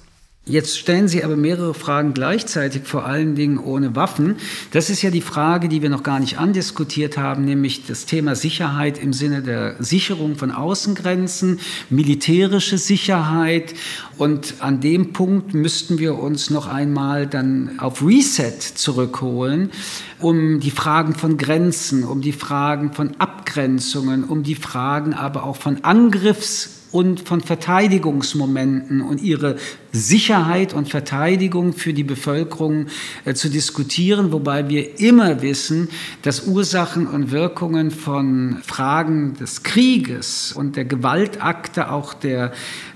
Jetzt 0.49 0.79
stellen 0.79 1.07
Sie 1.07 1.23
aber 1.23 1.35
mehrere 1.35 1.75
Fragen 1.75 2.15
gleichzeitig, 2.15 2.81
vor 2.83 3.05
allen 3.05 3.35
Dingen 3.35 3.59
ohne 3.59 3.95
Waffen. 3.95 4.37
Das 4.71 4.89
ist 4.89 5.03
ja 5.03 5.11
die 5.11 5.21
Frage, 5.21 5.69
die 5.69 5.83
wir 5.83 5.91
noch 5.91 6.01
gar 6.01 6.19
nicht 6.19 6.39
andiskutiert 6.39 7.19
haben, 7.19 7.45
nämlich 7.45 7.85
das 7.85 8.07
Thema 8.07 8.33
Sicherheit 8.33 8.97
im 8.97 9.13
Sinne 9.13 9.43
der 9.43 9.75
Sicherung 9.77 10.37
von 10.37 10.49
Außengrenzen, 10.49 11.59
militärische 11.91 12.79
Sicherheit. 12.79 13.75
Und 14.17 14.55
an 14.57 14.81
dem 14.81 15.13
Punkt 15.13 15.53
müssten 15.53 15.99
wir 15.99 16.17
uns 16.17 16.49
noch 16.49 16.65
einmal 16.65 17.27
dann 17.27 17.77
auf 17.77 18.01
Reset 18.03 18.59
zurückholen, 18.73 19.69
um 20.17 20.59
die 20.59 20.71
Fragen 20.71 21.13
von 21.13 21.37
Grenzen, 21.37 22.03
um 22.03 22.21
die 22.21 22.33
Fragen 22.33 22.91
von 22.93 23.11
Abgrenzungen, 23.19 24.23
um 24.23 24.41
die 24.41 24.55
Fragen 24.55 25.13
aber 25.13 25.43
auch 25.43 25.57
von 25.57 25.83
Angriffs 25.83 26.79
und 26.91 27.27
von 27.27 27.41
Verteidigungsmomenten 27.41 29.01
und 29.01 29.21
ihre 29.21 29.57
Sicherheit 29.91 30.73
und 30.73 30.89
Verteidigung 30.89 31.73
für 31.73 31.93
die 31.93 32.03
Bevölkerung 32.03 32.87
äh, 33.25 33.33
zu 33.33 33.49
diskutieren, 33.49 34.31
wobei 34.31 34.69
wir 34.69 34.99
immer 34.99 35.41
wissen, 35.41 35.89
dass 36.21 36.47
Ursachen 36.47 37.07
und 37.07 37.31
Wirkungen 37.31 37.91
von 37.91 38.57
Fragen 38.63 39.35
des 39.35 39.63
Krieges 39.63 40.53
und 40.53 40.75
der 40.75 40.85
Gewaltakte, 40.85 41.91
auch 41.91 42.13
der 42.13 42.51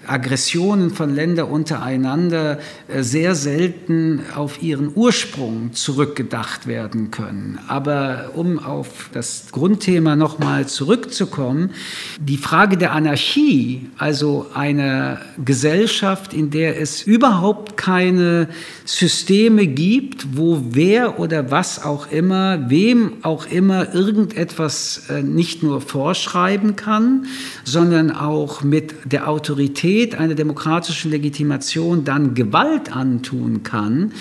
Aggressionen 0.05 0.89
von 0.89 1.13
Ländern 1.13 1.49
untereinander 1.49 2.59
äh, 2.87 3.03
sehr 3.03 3.35
selten 3.35 4.21
auf 4.35 4.61
ihren 4.61 4.91
Ursprung 4.95 5.73
zurückgedacht 5.73 6.67
werden 6.67 7.09
können. 7.11 7.59
Aber 7.67 8.31
um 8.35 8.59
auf 8.59 9.09
das 9.13 9.47
Grundthema 9.51 10.15
nochmal 10.15 10.67
zurückzukommen, 10.67 11.71
die 12.19 12.37
Frage 12.37 12.77
der 12.77 12.91
Anarchie, 12.91 13.89
also 13.97 14.47
eine 14.53 15.21
Gesellschaft, 15.43 16.33
in 16.33 16.49
der 16.49 16.79
es 16.83 17.01
überhaupt 17.01 17.77
keine 17.77 18.47
Systeme 18.85 19.65
gibt, 19.65 20.37
wo 20.37 20.61
wer 20.71 21.19
oder 21.19 21.49
was 21.49 21.83
auch 21.83 22.11
immer, 22.11 22.69
wem 22.69 23.13
auch 23.23 23.47
immer 23.47 23.95
irgendetwas 23.95 25.05
äh, 25.09 25.23
nicht 25.23 25.63
nur 25.63 25.81
vorschreiben 25.81 26.75
kann, 26.75 27.25
sondern 27.63 28.11
auch 28.11 28.61
mit 28.61 28.93
der 29.05 29.27
Autorität 29.27 30.15
einer 30.15 30.35
demokratischen 30.35 31.09
Legitimation 31.09 32.03
dann 32.03 32.35
Gewalt 32.35 32.95
antun 32.95 33.63
kann, 33.63 34.11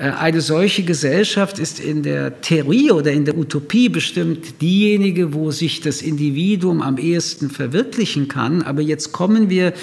eine 0.00 0.40
solche 0.40 0.82
Gesellschaft 0.82 1.58
ist 1.58 1.78
in 1.78 2.02
der 2.02 2.40
Theorie 2.40 2.90
oder 2.90 3.12
in 3.12 3.26
der 3.26 3.36
Utopie 3.36 3.90
bestimmt 3.90 4.62
diejenige, 4.62 5.34
wo 5.34 5.50
sich 5.50 5.82
das 5.82 6.00
Individuum 6.00 6.80
am 6.80 6.96
ehesten 6.96 7.50
verwirklichen 7.50 8.26
kann. 8.26 8.62
Aber 8.62 8.80
jetzt 8.80 9.12
kommen 9.12 9.50
wir 9.50 9.74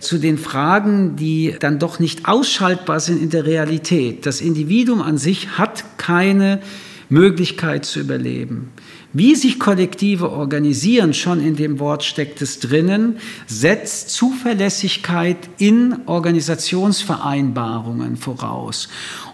zu 0.00 0.18
den 0.18 0.36
Fragen, 0.36 1.16
die 1.16 1.54
dann 1.58 1.78
doch 1.78 1.98
nicht 1.98 2.28
ausschaltbar 2.28 3.00
sind 3.00 3.22
in 3.22 3.30
der 3.30 3.46
Realität. 3.46 4.26
Das 4.26 4.42
Individuum 4.42 5.00
an 5.00 5.16
sich 5.16 5.56
hat 5.56 5.96
keine 5.96 6.60
Möglichkeit 7.08 7.86
zu 7.86 8.00
überleben. 8.00 8.68
Wie 9.16 9.36
sich 9.36 9.60
Kollektive 9.60 10.32
organisieren, 10.32 11.14
schon 11.14 11.40
in 11.40 11.54
dem 11.54 11.78
Wort 11.78 12.02
steckt 12.02 12.42
es 12.42 12.58
drinnen, 12.58 13.18
setzt 13.46 14.10
Zuverlässigkeit 14.10 15.36
in 15.56 15.98
Organisationsvereinbarungen 16.06 18.16
voraus. 18.16 18.88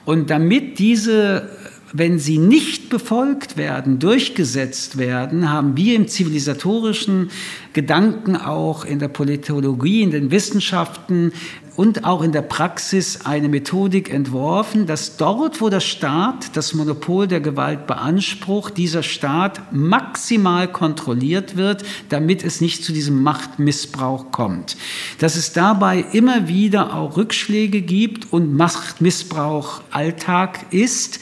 Und 0.05 0.29
damit 0.29 0.79
diese 0.79 1.49
wenn 1.93 2.19
sie 2.19 2.39
nicht 2.39 2.89
befolgt 2.89 3.57
werden, 3.57 3.99
durchgesetzt 3.99 4.99
werden, 4.99 5.51
haben 5.51 5.77
wir 5.77 5.97
im 5.97 6.07
zivilisatorischen 6.07 7.31
Gedanken 7.73 8.37
auch 8.37 8.85
in 8.85 9.01
der 9.01 9.09
Politologie, 9.09 10.03
in 10.03 10.11
den 10.11 10.31
Wissenschaften 10.31 11.33
und 11.77 12.05
auch 12.05 12.23
in 12.23 12.33
der 12.33 12.43
Praxis 12.43 13.21
eine 13.25 13.49
Methodik 13.49 14.13
entworfen, 14.13 14.87
dass 14.87 15.17
dort, 15.17 15.61
wo 15.61 15.69
der 15.69 15.81
Staat 15.81 16.57
das 16.57 16.75
Monopol 16.75 17.27
der 17.27 17.41
Gewalt 17.41 17.87
beansprucht, 17.87 18.77
dieser 18.77 19.03
Staat 19.03 19.73
maximal 19.73 20.71
kontrolliert 20.71 21.57
wird, 21.57 21.85
damit 22.09 22.45
es 22.45 22.61
nicht 22.61 22.85
zu 22.85 22.93
diesem 22.93 23.23
Machtmissbrauch 23.23 24.31
kommt. 24.31 24.77
Dass 25.19 25.37
es 25.37 25.53
dabei 25.53 26.05
immer 26.13 26.49
wieder 26.49 26.95
auch 26.95 27.17
Rückschläge 27.17 27.83
gibt 27.83 28.33
und 28.33 28.55
Machtmissbrauch 28.55 29.83
Alltag 29.91 30.67
ist, 30.71 31.21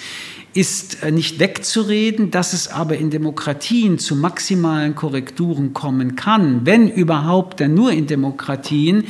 ist 0.54 1.02
äh, 1.02 1.10
nicht 1.10 1.38
wegzureden, 1.38 2.30
dass 2.30 2.52
es 2.52 2.68
aber 2.68 2.96
in 2.96 3.10
Demokratien 3.10 3.98
zu 3.98 4.16
maximalen 4.16 4.94
Korrekturen 4.94 5.74
kommen 5.74 6.16
kann, 6.16 6.64
wenn 6.64 6.88
überhaupt, 6.88 7.60
dann 7.60 7.74
nur 7.74 7.92
in 7.92 8.06
Demokratien. 8.06 9.04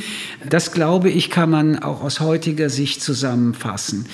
Das 0.49 0.71
glaube 0.71 1.09
ich, 1.09 1.29
kann 1.29 1.49
man 1.49 1.79
auch 1.79 2.03
aus 2.03 2.19
heutiger 2.19 2.69
Sicht 2.69 3.01
zusammenfassen. 3.01 4.05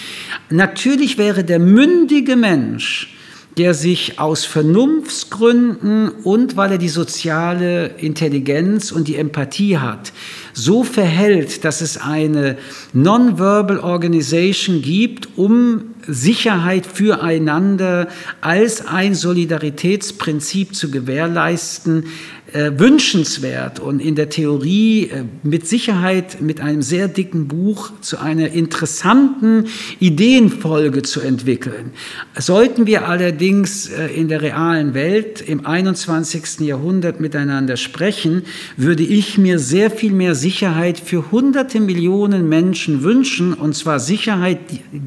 Natürlich 0.49 1.17
wäre 1.17 1.43
der 1.43 1.59
mündige 1.59 2.35
Mensch, 2.35 3.15
der 3.57 3.73
sich 3.73 4.19
aus 4.19 4.45
Vernunftsgründen 4.45 6.09
und 6.09 6.57
weil 6.57 6.73
er 6.73 6.77
die 6.77 6.89
soziale 6.89 7.87
Intelligenz 7.97 8.91
und 8.91 9.07
die 9.07 9.15
Empathie 9.15 9.77
hat, 9.77 10.11
so 10.53 10.83
verhält, 10.83 11.63
dass 11.63 11.81
es 11.81 11.97
eine 11.97 12.57
Non-Verbal 12.93 13.79
Organization 13.79 14.81
gibt, 14.81 15.29
um 15.37 15.94
Sicherheit 16.07 16.85
füreinander 16.85 18.07
als 18.41 18.85
ein 18.85 19.15
Solidaritätsprinzip 19.15 20.75
zu 20.75 20.91
gewährleisten, 20.91 22.05
äh, 22.53 22.71
wünschenswert 22.77 23.79
und 23.79 23.99
in 23.99 24.13
der 24.13 24.29
Theorie 24.29 25.09
äh, 25.09 25.23
mit 25.41 25.67
Sicherheit 25.67 26.41
mit 26.41 26.61
einem 26.61 26.83
sehr 26.83 27.07
dicken 27.07 27.47
Buch 27.47 27.91
zu 28.01 28.19
einer 28.19 28.51
interessanten 28.51 29.65
Ideenfolge 29.99 31.01
zu 31.01 31.21
entwickeln. 31.21 31.91
Sollten 32.37 32.85
wir 32.85 33.07
allerdings 33.07 33.89
äh, 33.89 34.13
in 34.13 34.27
der 34.27 34.43
realen 34.43 34.93
Welt 34.93 35.41
im 35.41 35.65
21. 35.65 36.59
Jahrhundert 36.59 37.19
miteinander 37.19 37.77
sprechen, 37.77 38.43
würde 38.77 39.01
ich 39.01 39.39
mir 39.39 39.57
sehr 39.57 39.89
viel 39.89 40.11
mehr 40.11 40.35
Sicherheit 40.35 40.99
für 40.99 41.31
hunderte 41.31 41.79
Millionen 41.79 42.47
Menschen 42.47 43.01
wünschen, 43.01 43.55
und 43.55 43.75
zwar 43.75 43.99
Sicherheit 43.99 44.59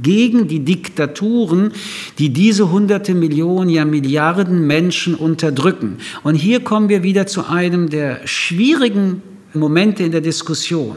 gegen 0.02 0.48
die 0.48 0.64
Diktaturen, 0.64 1.70
die 2.18 2.30
diese 2.30 2.72
hunderte 2.72 3.14
Millionen, 3.14 3.70
ja 3.70 3.84
Milliarden 3.84 4.66
Menschen 4.66 5.14
unterdrücken. 5.14 5.98
Und 6.24 6.34
hier 6.34 6.64
kommen 6.64 6.88
wir 6.88 7.04
wieder 7.04 7.27
zu 7.28 7.48
einem 7.48 7.88
der 7.88 8.26
schwierigen 8.26 9.22
Momente 9.54 10.02
in 10.02 10.12
der 10.12 10.20
Diskussion. 10.20 10.96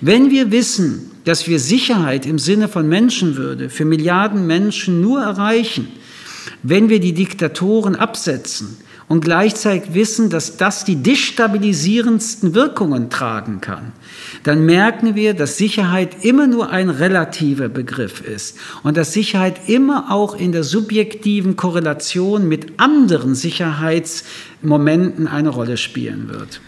Wenn 0.00 0.30
wir 0.30 0.50
wissen, 0.50 1.10
dass 1.24 1.46
wir 1.46 1.58
Sicherheit 1.58 2.26
im 2.26 2.38
Sinne 2.38 2.68
von 2.68 2.88
Menschenwürde 2.88 3.70
für 3.70 3.84
Milliarden 3.84 4.46
Menschen 4.46 5.00
nur 5.00 5.20
erreichen, 5.20 5.88
wenn 6.62 6.88
wir 6.88 7.00
die 7.00 7.12
Diktatoren 7.12 7.94
absetzen 7.94 8.76
und 9.08 9.24
gleichzeitig 9.24 9.94
wissen, 9.94 10.30
dass 10.30 10.56
das 10.56 10.84
die 10.84 10.96
destabilisierendsten 10.96 12.54
Wirkungen 12.54 13.10
tragen 13.10 13.60
kann, 13.60 13.92
dann 14.44 14.66
merken 14.66 15.14
wir, 15.14 15.34
dass 15.34 15.56
Sicherheit 15.56 16.24
immer 16.24 16.46
nur 16.46 16.70
ein 16.70 16.90
relativer 16.90 17.68
Begriff 17.68 18.20
ist 18.20 18.58
und 18.82 18.96
dass 18.96 19.12
Sicherheit 19.12 19.68
immer 19.68 20.10
auch 20.10 20.34
in 20.34 20.52
der 20.52 20.64
subjektiven 20.64 21.56
Korrelation 21.56 22.48
mit 22.48 22.80
anderen 22.80 23.34
Sicherheitsmomenten 23.34 25.28
eine 25.28 25.50
Rolle 25.50 25.76
spielen 25.76 26.28
wird. 26.28 26.60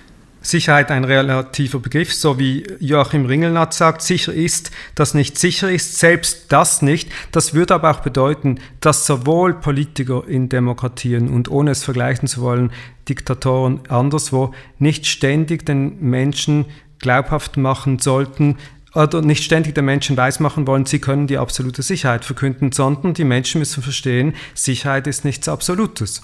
Sicherheit 0.44 0.90
ein 0.90 1.04
relativer 1.04 1.80
Begriff, 1.80 2.12
so 2.12 2.38
wie 2.38 2.66
Joachim 2.78 3.24
Ringelnatz 3.24 3.78
sagt, 3.78 4.02
sicher 4.02 4.32
ist, 4.34 4.70
dass 4.94 5.14
nicht 5.14 5.38
sicher 5.38 5.70
ist, 5.70 5.98
selbst 5.98 6.52
das 6.52 6.82
nicht. 6.82 7.10
Das 7.32 7.54
würde 7.54 7.74
aber 7.74 7.90
auch 7.90 8.00
bedeuten, 8.00 8.60
dass 8.80 9.06
sowohl 9.06 9.54
Politiker 9.54 10.24
in 10.28 10.50
Demokratien 10.50 11.30
und 11.30 11.50
ohne 11.50 11.70
es 11.70 11.82
vergleichen 11.82 12.28
zu 12.28 12.42
wollen, 12.42 12.72
Diktatoren 13.08 13.80
anderswo 13.88 14.54
nicht 14.78 15.06
ständig 15.06 15.64
den 15.64 16.00
Menschen 16.00 16.66
glaubhaft 16.98 17.56
machen 17.56 17.98
sollten, 17.98 18.56
oder 18.94 19.22
nicht 19.22 19.42
ständig 19.42 19.74
den 19.74 19.84
Menschen 19.84 20.16
weismachen 20.16 20.66
wollen, 20.66 20.86
sie 20.86 21.00
können 21.00 21.26
die 21.26 21.38
absolute 21.38 21.82
Sicherheit 21.82 22.24
verkünden, 22.24 22.72
sondern 22.72 23.12
die 23.14 23.24
Menschen 23.24 23.58
müssen 23.58 23.82
verstehen, 23.82 24.34
Sicherheit 24.54 25.06
ist 25.06 25.24
nichts 25.24 25.48
Absolutes. 25.48 26.22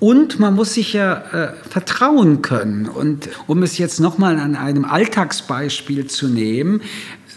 Und 0.00 0.38
man 0.38 0.54
muss 0.54 0.74
sich 0.74 0.92
ja 0.92 1.14
äh, 1.32 1.54
vertrauen 1.68 2.40
können. 2.40 2.86
Und 2.86 3.28
um 3.48 3.64
es 3.64 3.78
jetzt 3.78 3.98
nochmal 3.98 4.38
an 4.38 4.54
einem 4.54 4.84
Alltagsbeispiel 4.84 6.06
zu 6.06 6.28
nehmen, 6.28 6.82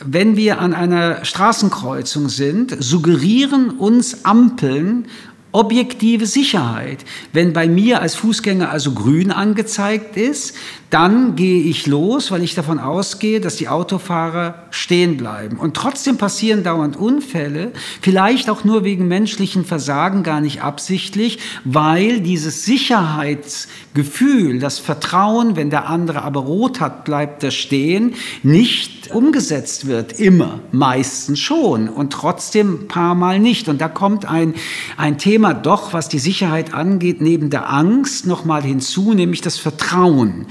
wenn 0.05 0.35
wir 0.35 0.59
an 0.59 0.73
einer 0.73 1.25
Straßenkreuzung 1.25 2.29
sind, 2.29 2.75
suggerieren 2.79 3.71
uns 3.71 4.25
Ampeln 4.25 5.05
objektive 5.51 6.25
Sicherheit. 6.25 7.03
Wenn 7.33 7.53
bei 7.53 7.67
mir 7.67 8.01
als 8.01 8.15
Fußgänger 8.15 8.69
also 8.69 8.93
grün 8.93 9.31
angezeigt 9.31 10.17
ist, 10.17 10.55
dann 10.91 11.37
gehe 11.37 11.63
ich 11.63 11.87
los, 11.87 12.31
weil 12.31 12.43
ich 12.43 12.53
davon 12.53 12.77
ausgehe, 12.77 13.39
dass 13.39 13.55
die 13.55 13.69
Autofahrer 13.69 14.55
stehen 14.71 15.15
bleiben. 15.15 15.57
Und 15.57 15.73
trotzdem 15.75 16.17
passieren 16.17 16.63
dauernd 16.63 16.97
Unfälle, 16.97 17.71
vielleicht 18.01 18.49
auch 18.49 18.65
nur 18.65 18.83
wegen 18.83 19.07
menschlichen 19.07 19.63
Versagen, 19.63 20.21
gar 20.21 20.41
nicht 20.41 20.61
absichtlich, 20.61 21.39
weil 21.63 22.19
dieses 22.19 22.65
Sicherheitsgefühl, 22.65 24.59
das 24.59 24.79
Vertrauen, 24.79 25.55
wenn 25.55 25.69
der 25.69 25.87
andere 25.87 26.23
aber 26.23 26.41
rot 26.41 26.81
hat, 26.81 27.05
bleibt 27.05 27.41
er 27.41 27.51
stehen, 27.51 28.13
nicht 28.43 29.11
umgesetzt 29.11 29.87
wird. 29.87 30.19
Immer, 30.19 30.59
meistens 30.73 31.39
schon 31.39 31.87
und 31.87 32.11
trotzdem 32.11 32.73
ein 32.73 32.87
paar 32.89 33.15
Mal 33.15 33.39
nicht. 33.39 33.69
Und 33.69 33.79
da 33.79 33.87
kommt 33.87 34.25
ein, 34.25 34.55
ein 34.97 35.17
Thema 35.17 35.53
doch, 35.53 35.93
was 35.93 36.09
die 36.09 36.19
Sicherheit 36.19 36.73
angeht, 36.73 37.21
neben 37.21 37.49
der 37.49 37.69
Angst 37.69 38.27
nochmal 38.27 38.63
hinzu, 38.63 39.13
nämlich 39.13 39.39
das 39.39 39.57
Vertrauen 39.57 40.47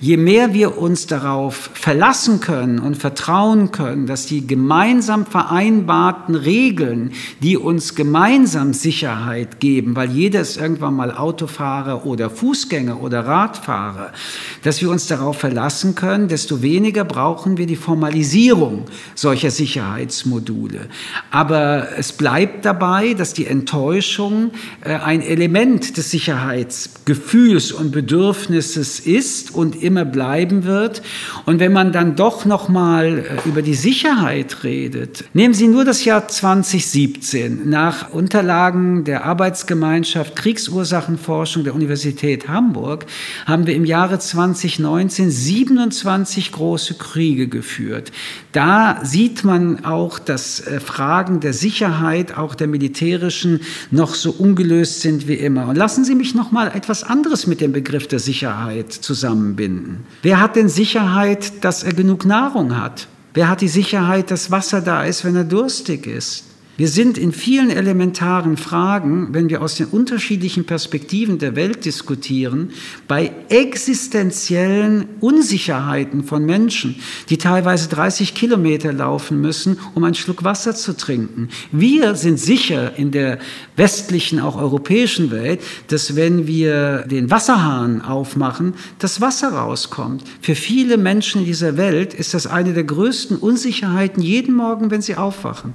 je 0.00 0.16
mehr 0.16 0.54
wir 0.54 0.78
uns 0.78 1.06
darauf 1.06 1.70
verlassen 1.74 2.40
können 2.40 2.78
und 2.78 2.96
vertrauen 2.96 3.72
können, 3.72 4.06
dass 4.06 4.26
die 4.26 4.46
gemeinsam 4.46 5.26
vereinbarten 5.26 6.34
Regeln, 6.34 7.12
die 7.40 7.56
uns 7.56 7.94
gemeinsam 7.94 8.74
Sicherheit 8.74 9.60
geben, 9.60 9.96
weil 9.96 10.10
jeder 10.10 10.40
ist 10.40 10.56
irgendwann 10.56 10.94
mal 10.94 11.12
Autofahrer 11.12 12.06
oder 12.06 12.30
Fußgänger 12.30 13.00
oder 13.00 13.26
Radfahrer, 13.26 14.12
dass 14.62 14.80
wir 14.80 14.90
uns 14.90 15.06
darauf 15.06 15.38
verlassen 15.38 15.94
können, 15.94 16.28
desto 16.28 16.62
weniger 16.62 17.04
brauchen 17.04 17.56
wir 17.56 17.66
die 17.66 17.76
Formalisierung 17.76 18.86
solcher 19.14 19.50
Sicherheitsmodule. 19.50 20.88
Aber 21.30 21.88
es 21.96 22.12
bleibt 22.12 22.64
dabei, 22.64 23.14
dass 23.14 23.32
die 23.34 23.46
Enttäuschung 23.46 24.50
äh, 24.84 24.94
ein 24.94 25.22
Element 25.22 25.96
des 25.96 26.10
Sicherheitsgefühls 26.10 27.72
und 27.72 27.92
Bedürfnisses 27.92 29.00
ist 29.00 29.54
und 29.54 29.71
immer 29.76 29.92
immer 29.92 30.04
bleiben 30.06 30.64
wird. 30.64 31.02
Und 31.44 31.60
wenn 31.60 31.72
man 31.72 31.92
dann 31.92 32.16
doch 32.16 32.46
noch 32.46 32.68
mal 32.68 33.18
äh, 33.18 33.48
über 33.48 33.60
die 33.60 33.74
Sicherheit 33.74 34.64
redet, 34.64 35.24
nehmen 35.34 35.54
Sie 35.54 35.68
nur 35.68 35.84
das 35.84 36.04
Jahr 36.04 36.28
2017. 36.28 37.68
Nach 37.68 38.10
Unterlagen 38.10 39.04
der 39.04 39.24
Arbeitsgemeinschaft 39.24 40.34
Kriegsursachenforschung 40.36 41.64
der 41.64 41.74
Universität 41.74 42.48
Hamburg 42.48 43.06
haben 43.46 43.66
wir 43.66 43.74
im 43.74 43.84
Jahre 43.84 44.18
2019 44.18 45.30
27 45.30 46.52
große 46.52 46.94
Kriege 46.94 47.48
geführt. 47.48 48.12
Da 48.52 49.00
sieht 49.02 49.44
man 49.44 49.84
auch, 49.84 50.18
dass 50.18 50.60
äh, 50.60 50.80
Fragen 50.80 51.40
der 51.40 51.52
Sicherheit, 51.52 52.36
auch 52.36 52.54
der 52.54 52.66
militärischen, 52.66 53.60
noch 53.90 54.14
so 54.14 54.30
ungelöst 54.30 55.02
sind 55.02 55.28
wie 55.28 55.34
immer. 55.34 55.68
Und 55.68 55.76
lassen 55.76 56.04
Sie 56.04 56.14
mich 56.14 56.34
noch 56.34 56.50
mal 56.50 56.68
etwas 56.68 57.04
anderes 57.04 57.46
mit 57.46 57.60
dem 57.60 57.72
Begriff 57.72 58.06
der 58.06 58.18
Sicherheit 58.18 58.92
zusammenbinden 58.92 59.61
finden. 59.62 60.04
Wer 60.22 60.40
hat 60.40 60.56
denn 60.56 60.68
Sicherheit, 60.68 61.64
dass 61.64 61.84
er 61.84 61.92
genug 61.92 62.24
Nahrung 62.24 62.76
hat? 62.76 63.06
Wer 63.32 63.48
hat 63.48 63.60
die 63.60 63.68
Sicherheit, 63.68 64.30
dass 64.32 64.50
Wasser 64.50 64.80
da 64.80 65.04
ist, 65.04 65.24
wenn 65.24 65.36
er 65.36 65.44
durstig 65.44 66.06
ist? 66.06 66.44
Wir 66.78 66.88
sind 66.88 67.18
in 67.18 67.32
vielen 67.32 67.68
elementaren 67.68 68.56
Fragen, 68.56 69.34
wenn 69.34 69.50
wir 69.50 69.60
aus 69.60 69.74
den 69.74 69.88
unterschiedlichen 69.88 70.64
Perspektiven 70.64 71.38
der 71.38 71.54
Welt 71.54 71.84
diskutieren, 71.84 72.70
bei 73.06 73.30
existenziellen 73.50 75.04
Unsicherheiten 75.20 76.24
von 76.24 76.46
Menschen, 76.46 76.96
die 77.28 77.36
teilweise 77.36 77.90
30 77.90 78.34
Kilometer 78.34 78.90
laufen 78.90 79.38
müssen, 79.38 79.78
um 79.94 80.02
einen 80.04 80.14
Schluck 80.14 80.44
Wasser 80.44 80.74
zu 80.74 80.96
trinken. 80.96 81.50
Wir 81.72 82.14
sind 82.14 82.40
sicher 82.40 82.96
in 82.96 83.10
der 83.10 83.38
westlichen, 83.76 84.40
auch 84.40 84.56
europäischen 84.56 85.30
Welt, 85.30 85.60
dass 85.88 86.16
wenn 86.16 86.46
wir 86.46 87.02
den 87.02 87.30
Wasserhahn 87.30 88.00
aufmachen, 88.00 88.72
das 88.98 89.20
Wasser 89.20 89.50
rauskommt. 89.50 90.24
Für 90.40 90.54
viele 90.54 90.96
Menschen 90.96 91.42
in 91.42 91.46
dieser 91.46 91.76
Welt 91.76 92.14
ist 92.14 92.32
das 92.32 92.46
eine 92.46 92.72
der 92.72 92.84
größten 92.84 93.36
Unsicherheiten 93.36 94.22
jeden 94.22 94.54
Morgen, 94.54 94.90
wenn 94.90 95.02
sie 95.02 95.16
aufwachen. 95.16 95.74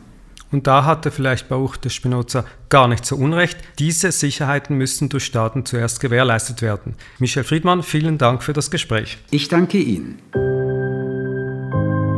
Und 0.51 0.67
da 0.67 0.85
hatte 0.85 1.11
vielleicht 1.11 1.49
Bauch 1.49 1.75
der 1.75 1.89
Spinoza 1.89 2.45
gar 2.69 2.87
nicht 2.87 3.05
so 3.05 3.15
unrecht. 3.15 3.57
Diese 3.79 4.11
Sicherheiten 4.11 4.77
müssen 4.77 5.09
durch 5.09 5.25
Staaten 5.25 5.65
zuerst 5.65 5.99
gewährleistet 5.99 6.61
werden. 6.61 6.95
Michel 7.19 7.43
Friedmann, 7.43 7.83
vielen 7.83 8.17
Dank 8.17 8.43
für 8.43 8.53
das 8.53 8.71
Gespräch. 8.71 9.17
Ich 9.29 9.49
danke 9.49 9.77
Ihnen. 9.77 10.19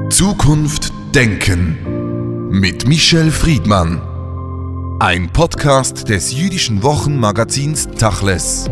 Zukunft 0.10 0.92
Denken 1.14 2.50
mit 2.50 2.88
Michel 2.88 3.32
Friedmann. 3.32 4.02
Ein 5.00 5.30
Podcast 5.32 6.10
des 6.10 6.34
jüdischen 6.34 6.84
Wochenmagazins 6.84 7.88
Tachles. 7.98 8.70